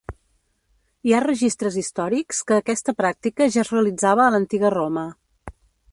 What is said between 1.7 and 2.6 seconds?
històrics que